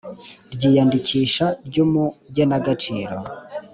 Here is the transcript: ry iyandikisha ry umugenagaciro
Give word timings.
ry 0.53 0.61
iyandikisha 0.69 1.45
ry 1.67 1.75
umugenagaciro 1.85 3.17